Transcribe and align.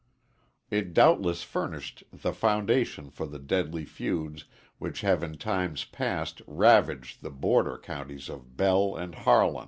It 0.71 0.95
doubtless 0.95 1.43
furnished 1.43 2.03
the 2.11 2.33
foundation 2.33 3.11
for 3.11 3.27
the 3.27 3.37
deadly 3.37 3.85
feuds 3.85 4.45
which 4.79 5.01
have 5.01 5.21
in 5.21 5.37
times 5.37 5.85
passed 5.85 6.41
ravaged 6.47 7.21
the 7.21 7.29
border 7.29 7.77
counties 7.77 8.27
of 8.27 8.57
Bell 8.57 8.95
and 8.95 9.13
Harlan. 9.13 9.59